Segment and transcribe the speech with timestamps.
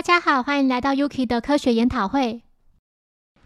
[0.00, 2.40] 大家好，欢迎来到 Yuki 的科学研讨会。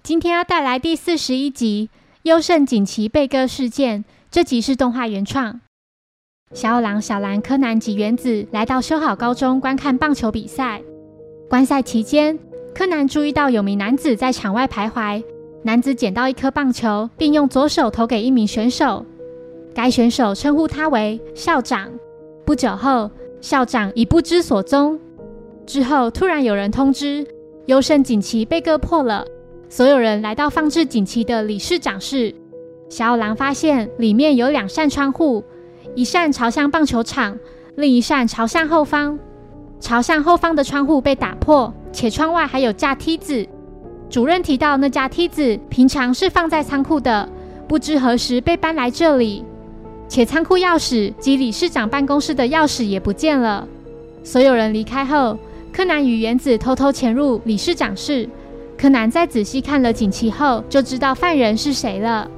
[0.04, 1.90] 今天要带来第四十一集
[2.22, 4.04] 《优胜锦旗被割事件》。
[4.30, 5.60] 这集是动画原创。
[6.52, 10.80] 小五郎、小兰、柯南及原子来到修好高中观看棒球比赛。
[11.50, 12.38] 观赛期间，
[12.72, 15.24] 柯南注意到有名男子在场外徘徊。
[15.64, 19.04] 男子捡到一颗棒球，并用左手投给一名选手。
[19.74, 21.90] 该选手称呼他为校长。
[22.44, 23.10] 不久后，
[23.40, 25.00] 校长已不知所踪。
[25.66, 27.26] 之后，突然有人通知，
[27.66, 29.24] 优胜锦旗被割破了。
[29.68, 32.34] 所有人来到放置锦旗的理事长室。
[32.88, 35.42] 小五郎发现里面有两扇窗户，
[35.94, 37.36] 一扇朝向棒球场，
[37.76, 39.18] 另一扇朝向后方。
[39.80, 43.44] 朝向后方的窗户被打破，且窗外还有架梯子。
[44.08, 47.28] 主任提到，那架梯子平常是放在仓库的，
[47.66, 49.44] 不知何时被搬来这里。
[50.06, 53.66] 且仓库钥匙及理事长办公室的钥匙也不见了。
[54.22, 55.36] 所有人离开后。
[55.74, 58.28] 柯南与原子偷偷潜入理事长室。
[58.78, 62.30] 柯南在仔细看了锦旗后，就知道犯人是谁了。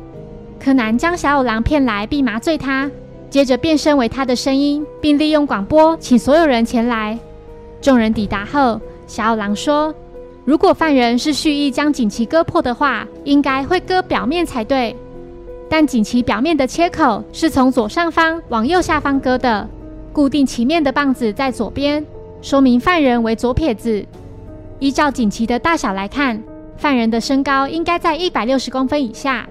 [0.59, 2.91] 柯南将小五郎骗来，并麻醉他，
[3.29, 7.19] 接着变身为他的声音，并利用广播请所有人前来。
[7.83, 9.95] 众人抵达后，小五郎说
[10.47, 14.97] ：“如果犯人是蓄意将锦旗割破的话，应该会割表面才对。
[15.69, 19.69] 但锦旗表面的切口是从左上方往右下方割的，
[20.11, 22.03] 固定旗面的棒子在左边。”
[22.43, 24.05] 说明犯人为左撇子。
[24.79, 26.43] 依照锦旗的大小来看，
[26.77, 29.49] 犯人的身高应该在一百六十公分以下。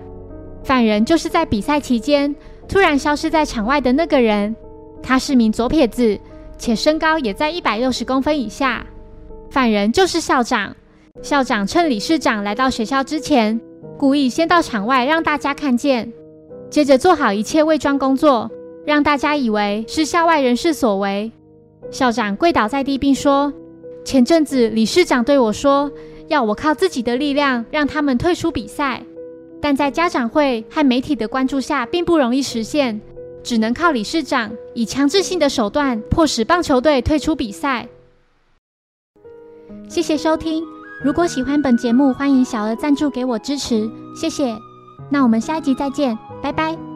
[0.63, 2.35] 犯人就是在比赛期间
[2.67, 4.55] 突然消失在场外的那个人。
[5.03, 6.19] 他是名左撇子，
[6.57, 8.85] 且身高也在一百六十公分以下。
[9.49, 10.75] 犯人就是校长。
[11.21, 13.59] 校长趁理事长来到学校之前，
[13.97, 16.11] 故意先到场外让大家看见，
[16.69, 18.49] 接着做好一切伪装工作，
[18.85, 21.31] 让大家以为是校外人士所为。
[21.91, 23.51] 校长跪倒在地，并说
[24.03, 25.89] ：“前阵子理事长对我说，
[26.27, 29.01] 要我靠自己的力量让他们退出比赛，
[29.61, 32.99] 但在家长会和媒体的关注下，并不容易实现，
[33.43, 37.87] 只能靠理事长以强制性的手段迫使棒球队退出比赛。”
[39.87, 40.63] 谢谢收听，
[41.03, 43.89] 如果喜欢本节目，欢迎小额赞助给我支持，
[44.19, 44.55] 谢谢。
[45.11, 46.94] 那我们下一集再见，拜拜。